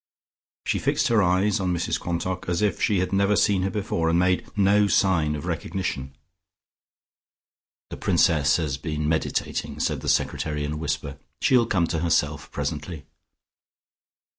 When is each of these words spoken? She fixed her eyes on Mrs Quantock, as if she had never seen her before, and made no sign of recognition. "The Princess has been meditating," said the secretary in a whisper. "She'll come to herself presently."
She 0.65 0.79
fixed 0.79 1.09
her 1.09 1.21
eyes 1.21 1.59
on 1.59 1.71
Mrs 1.71 1.99
Quantock, 1.99 2.49
as 2.49 2.63
if 2.63 2.81
she 2.81 3.01
had 3.01 3.13
never 3.13 3.35
seen 3.35 3.61
her 3.61 3.69
before, 3.69 4.09
and 4.09 4.17
made 4.17 4.47
no 4.57 4.87
sign 4.87 5.35
of 5.35 5.45
recognition. 5.45 6.15
"The 7.91 7.97
Princess 7.97 8.57
has 8.57 8.77
been 8.77 9.07
meditating," 9.07 9.79
said 9.79 10.01
the 10.01 10.09
secretary 10.09 10.63
in 10.63 10.71
a 10.73 10.77
whisper. 10.77 11.19
"She'll 11.43 11.67
come 11.67 11.85
to 11.85 11.99
herself 11.99 12.51
presently." 12.51 13.05